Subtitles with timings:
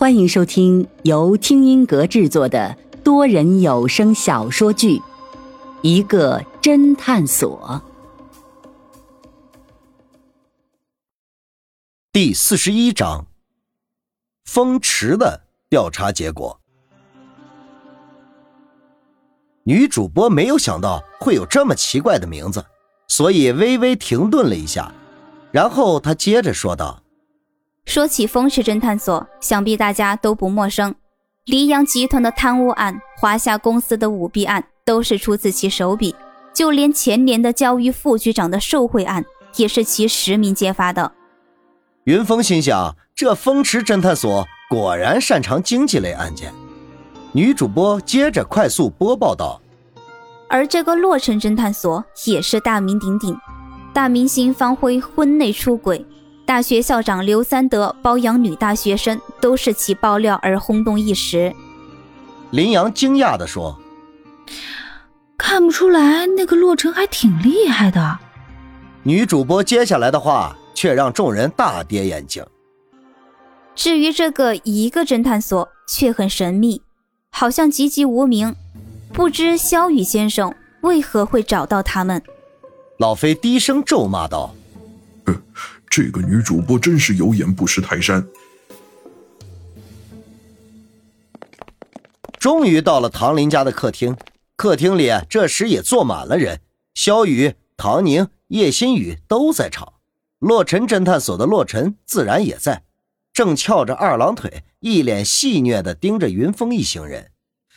[0.00, 4.96] 欢迎收听由听音阁制作的多人有声小说剧
[5.82, 7.82] 《一个侦探所》
[12.10, 13.26] 第四十一章：
[14.46, 16.58] 风池的调查结果。
[19.64, 22.64] 女主播没有想到会有这么奇怪的名字，
[23.08, 24.90] 所以微微停顿了一下，
[25.52, 27.02] 然后她接着说道。
[27.86, 30.94] 说起风驰侦探所，想必大家都不陌生。
[31.46, 36.14] 黎阳集团的贪污案、华夏公司的舞弊案，都是出自其手笔。
[36.52, 39.24] 就连前年的教育副局长的受贿案，
[39.56, 41.12] 也是其实名揭发的。
[42.04, 46.52] 云峰心想：这风池侦探所果然擅长经济类案件。
[47.32, 49.60] 女主播接着快速播报道：
[50.48, 53.36] 而这个洛城侦探所也是大名鼎鼎，
[53.92, 56.04] 大明星方辉婚内出轨。
[56.50, 61.54] 大学校长刘三德包养女大学生，都是其爆料而轰动一时。
[62.50, 63.78] 林阳惊讶地说
[65.38, 68.18] ：“看不出来，那个洛尘还挺厉害的。”
[69.04, 72.44] 女主播接下来的话却让众人大跌眼镜。
[73.76, 76.82] 至于这个一个侦探所，却很神秘，
[77.30, 78.56] 好像籍籍无名，
[79.12, 82.20] 不知萧雨先生为何会找到他们。
[82.98, 84.52] 老飞低声咒骂道。
[85.90, 88.24] 这个女主播真是有眼不识泰山。
[92.38, 94.16] 终于到了唐林家的客厅，
[94.54, 96.60] 客厅里这时也坐满了人，
[96.94, 99.94] 肖雨、唐宁、叶新宇都在场，
[100.38, 102.84] 洛尘侦探所的洛尘自然也在，
[103.32, 107.32] 正翘着二郎腿，一脸戏谑的盯着云峰一行人。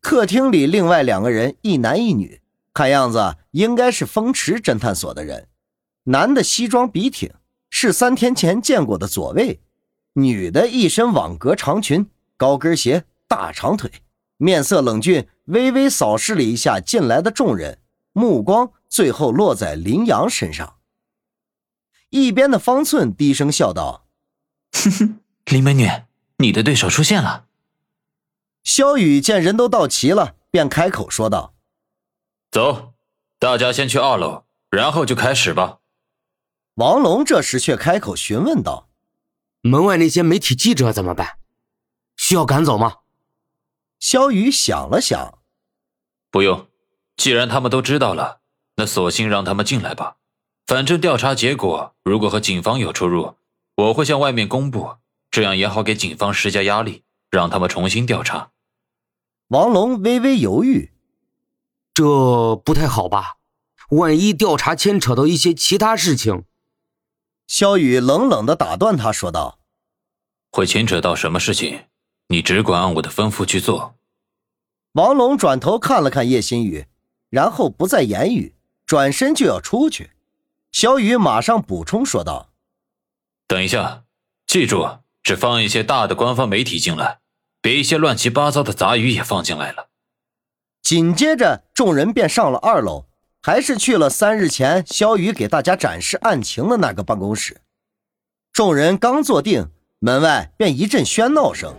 [0.00, 2.42] 客厅里另外两个人，一男一女，
[2.74, 5.48] 看样子应该是风池侦探所的人，
[6.04, 7.30] 男的西装笔挺。
[7.76, 9.60] 是三天前见过的左卫，
[10.12, 13.90] 女的一身网格长裙、高跟鞋、大长腿，
[14.36, 17.80] 面色冷峻，微微扫视了一下进来的众人，
[18.12, 20.76] 目光最后落在林阳身上。
[22.10, 24.06] 一边的方寸低声笑道
[24.72, 25.90] ：“哼哼，林美女，
[26.36, 27.46] 你的对手出现了。”
[28.62, 31.56] 萧雨见人都到齐了，便开口说道
[32.52, 32.94] ：“走，
[33.40, 35.80] 大家先去二楼，然后就开始吧。”
[36.74, 38.88] 王龙这时却开口询问道
[39.62, 41.38] ：“门外那些媒体记者怎么办？
[42.16, 42.96] 需要赶走吗？”
[44.00, 45.38] 萧雨想了想
[46.32, 46.66] ：“不用，
[47.16, 48.40] 既然他们都知道了，
[48.74, 50.16] 那索性让他们进来吧。
[50.66, 53.36] 反正调查结果如果和警方有出入，
[53.76, 54.96] 我会向外面公布，
[55.30, 58.50] 这样也好给警方施加压力，让他们重新调查。”
[59.48, 60.92] 王龙微微犹豫
[61.94, 63.36] ：“这不太好吧？
[63.90, 66.42] 万一调查牵扯到一些其他事情……”
[67.46, 69.58] 萧雨冷冷的打断他，说道
[70.50, 71.84] ：“会牵扯到什么事情？
[72.28, 73.96] 你只管按我的吩咐去做。”
[74.92, 76.86] 王龙转头看了看叶新宇，
[77.28, 78.54] 然后不再言语，
[78.86, 80.12] 转身就要出去。
[80.72, 82.50] 萧雨马上补充说道
[83.46, 84.04] ：“等一下，
[84.46, 87.20] 记住，只放一些大的官方媒体进来，
[87.60, 89.90] 别一些乱七八糟的杂鱼也放进来了。”
[90.82, 93.06] 紧接着，众人便上了二楼。
[93.46, 97.60] 还是去了三日前肖雨给大家展示案情的那个办公室。
[98.54, 99.68] 众人刚坐定，
[99.98, 101.74] 门外便一阵喧闹声，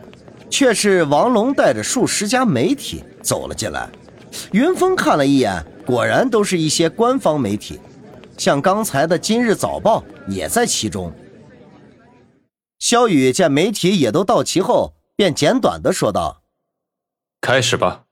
[0.47, 3.89] 却是王龙带着数十家媒体走了进来。
[4.51, 7.79] 云峰看了一眼，果然都是一些官方媒体，
[8.37, 11.11] 像刚才的《今日早报》也在其中。
[12.77, 16.43] 肖宇见媒体也都到齐后，便简短的说道
[17.41, 18.03] ：“开始吧。”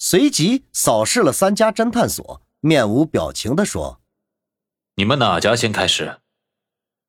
[0.00, 2.40] 随即扫视了三家侦探所。
[2.66, 4.00] 面无表情地说
[4.96, 6.20] ：“你们哪家先开始？”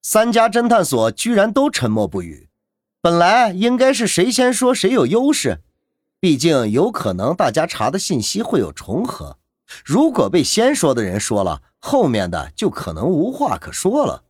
[0.04, 2.50] 三家侦探所居然都沉默不语。
[3.00, 5.62] 本来应该是谁先说谁有优势，
[6.20, 9.38] 毕竟有可能大家查的信息会有重合。
[9.86, 14.26] 如果被先说的人说了，后面的就可能无话可说了。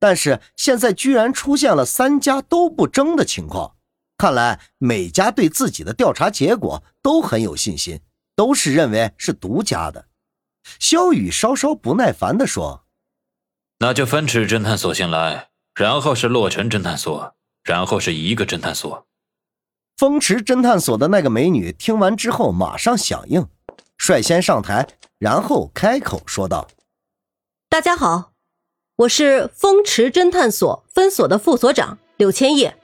[0.00, 3.76] 但是现在居然出现了三家都不争的情况，
[4.18, 8.00] 看来每家对自己的调查结果都很有信心，
[8.34, 10.06] 都是认为是独家的。
[10.78, 12.84] 萧雨稍稍不耐烦地说
[13.78, 19.06] ：“那就分池侦探所先来，然后是洛城侦探所，然后是一个侦探所。”
[19.96, 23.46] 风池侦探所的那个美女听完之后马上响应，
[23.96, 24.86] 率先上台，
[25.18, 26.68] 然后开口说道
[27.70, 28.32] ：“大家好，
[28.96, 32.76] 我是风池侦探所分所的副所长柳千叶，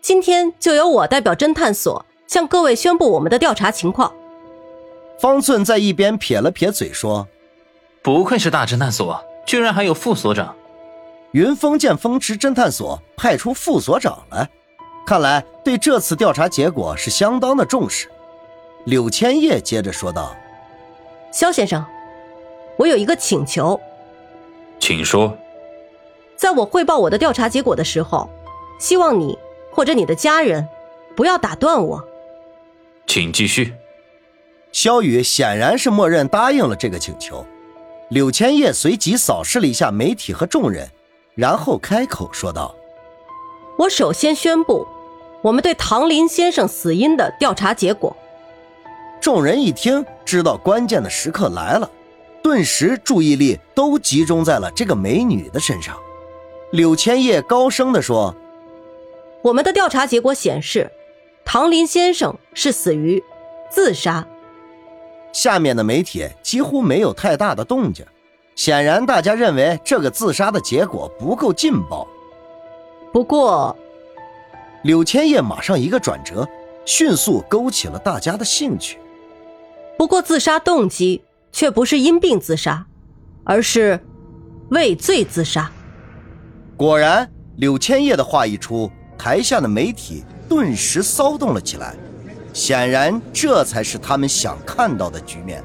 [0.00, 4.14] 今天就由我代表侦探所向各位宣布我们的调查情况。”
[5.20, 7.26] 方寸在一边撇了撇嘴说
[8.02, 10.54] ：“不愧是大侦探所，居然还有副所长。”
[11.32, 14.48] 云峰见风池侦探所派出副所长来，
[15.04, 18.08] 看来对这次调查结果是相当的重视。
[18.86, 20.34] 柳千叶接着说道
[21.30, 21.84] ：“肖先生，
[22.76, 23.78] 我有一个请求，
[24.78, 25.36] 请说。
[26.36, 28.30] 在我汇报我的调查结果的时候，
[28.78, 29.36] 希望你
[29.72, 30.66] 或者你的家人
[31.16, 32.02] 不要打断我。
[33.06, 33.74] 请继续。”
[34.72, 37.44] 萧雨显然是默认答应了这个请求。
[38.10, 40.88] 柳千叶随即扫视了一下媒体和众人，
[41.34, 42.74] 然后开口说道
[43.76, 44.86] ：“我首先宣布，
[45.42, 48.16] 我们对唐林先生死因的调查结果。”
[49.20, 51.90] 众人一听，知道关键的时刻来了，
[52.42, 55.98] 顿时注意力都集中在了这个美女的身上。
[56.70, 58.34] 柳千叶高声地说
[59.42, 60.90] ：“我们的调查结果显示，
[61.44, 63.22] 唐林先生是死于
[63.68, 64.26] 自杀。”
[65.32, 68.04] 下面的媒体几乎没有太大的动静，
[68.56, 72.06] 显然大家认为这个自杀的结果不够劲爆。
[73.12, 73.76] 不过，
[74.82, 76.46] 柳千叶马上一个转折，
[76.84, 78.98] 迅速勾起了大家的兴趣。
[79.96, 81.22] 不过，自杀动机
[81.52, 82.86] 却不是因病自杀，
[83.44, 83.98] 而是
[84.70, 85.70] 畏罪自杀。
[86.76, 91.94] 果然，柳千叶的话一出，台下的媒体顿时骚动了起来。
[92.58, 95.62] 显然，这才是他们想看到的局面。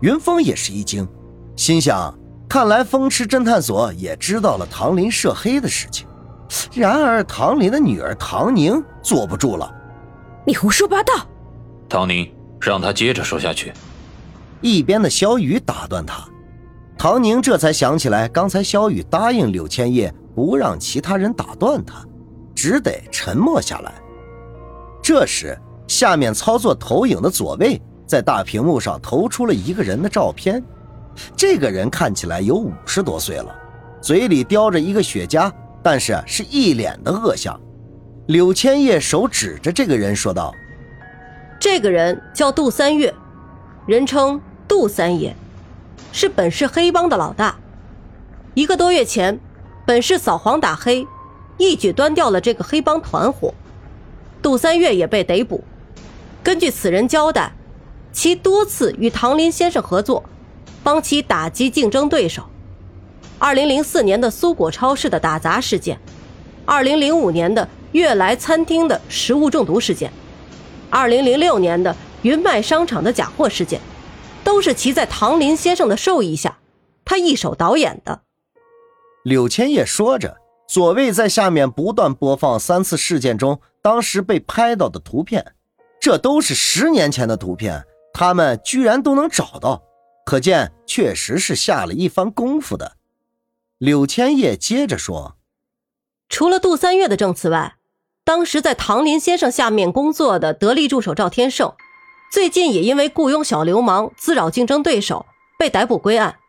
[0.00, 1.06] 云峰也是一惊，
[1.54, 2.12] 心想：
[2.48, 6.04] 看来风池侦探所也知道了唐林涉黑的事情。
[6.74, 9.72] 然而，唐林的女儿唐宁坐不住了
[10.44, 11.14] ：“你胡说八道！”
[11.88, 12.28] 唐宁，
[12.60, 13.72] 让他接着说下去。
[14.60, 16.28] 一边的萧雨打断他。
[16.98, 22.04] 唐宁这才想起来，刚才萧雨答应柳千叶不让其他人打断他，
[22.56, 23.94] 只得沉默下来。
[25.00, 25.56] 这时。
[25.92, 30.64] 下面操作投影的左卫在大屏幕上投出了一个人的照片，
[31.36, 33.54] 这个人看起来有五十多岁了，
[34.00, 35.52] 嘴里叼着一个雪茄，
[35.82, 37.60] 但是是一脸的恶相。
[38.28, 40.54] 柳千叶手指着这个人说道
[41.60, 43.12] ：“这个人叫杜三月，
[43.86, 45.36] 人称杜三爷，
[46.10, 47.54] 是本市黑帮的老大。
[48.54, 49.38] 一个多月前，
[49.84, 51.06] 本市扫黄打黑，
[51.58, 53.52] 一举端掉了这个黑帮团伙，
[54.40, 55.62] 杜三月也被逮捕。”
[56.42, 57.52] 根据此人交代，
[58.12, 60.24] 其多次与唐林先生合作，
[60.82, 62.42] 帮其打击竞争对手。
[63.38, 65.98] 二零零四年的苏果超市的打砸事件，
[66.66, 70.12] 二零零五年的悦来餐厅的食物中毒事件，
[70.90, 73.80] 二零零六年的云麦商场的假货事件，
[74.42, 76.58] 都是其在唐林先生的授意下，
[77.04, 78.22] 他一手导演的。
[79.22, 85.54] 柳千叶说着，左卫在下面不断播放三次事件中当时被拍到的图片。
[86.02, 89.84] 这都是十年前的图片，他们居然都能找到，
[90.26, 92.96] 可见确实是下了一番功夫的。
[93.78, 95.36] 柳千叶接着说
[96.28, 97.76] ：“除了杜三月的证词外，
[98.24, 101.72] 当时在唐林先生下面工作的得力助手赵天胜，
[102.32, 105.26] 最近也因为雇佣小流氓滋扰竞争对手
[105.56, 106.40] 被逮捕归案。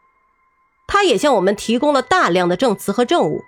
[0.88, 3.44] 他也向我们提供了大量的证词和证物，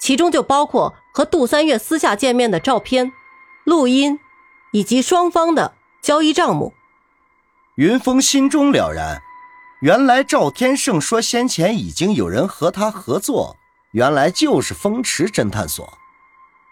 [0.00, 3.10] 其中就包括和杜三月私下见面的照片、
[3.64, 4.20] 录音。”
[4.72, 6.72] 以及双方的交易账目，
[7.76, 9.20] 云峰心中了然，
[9.82, 13.54] 原来赵天胜说先前已经有人和他合作，
[13.92, 15.92] 原来就是风池侦探所。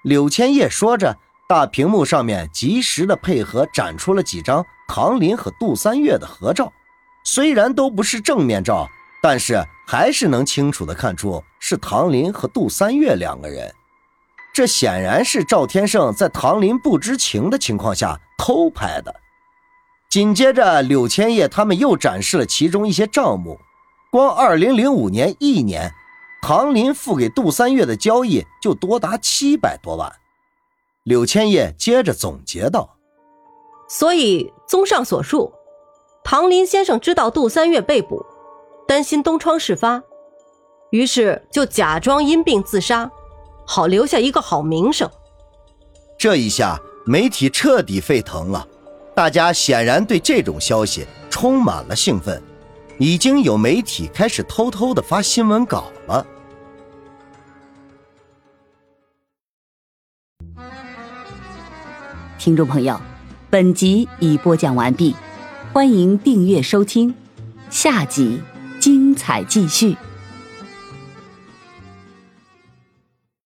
[0.02, 1.14] 柳千叶说着，
[1.46, 6.72] 大屏幕上面及时的配合展出了几张唐林和杜三月的合照，
[7.22, 8.88] 虽然都不是正面照，
[9.22, 13.74] 但是还是能清楚的看出是唐林和杜三月两个人。
[14.60, 19.14] 这显然是赵天胜在唐林不知情的情况下偷拍的。
[20.10, 23.58] 紧接着，柳千叶他们又展示了其中一些账目，
[24.12, 25.90] 光2005年一年，
[26.42, 30.12] 唐林付给杜三月的交易就多达七百多万。
[31.04, 32.98] 柳千叶接着总结道
[33.88, 35.54] ：“所以，综上所述，
[36.22, 38.22] 唐林先生知道杜三月被捕，
[38.86, 40.02] 担心东窗事发，
[40.90, 43.10] 于是就假装因病自杀。”
[43.72, 45.08] 好留下一个好名声。
[46.18, 48.66] 这一下媒体彻底沸腾了，
[49.14, 52.42] 大家显然对这种消息充满了兴奋，
[52.98, 56.26] 已经有媒体开始偷偷的发新闻稿了。
[62.40, 63.00] 听众朋友，
[63.48, 65.14] 本集已播讲完毕，
[65.72, 67.14] 欢迎订阅收听，
[67.70, 68.42] 下集
[68.80, 69.96] 精彩继续。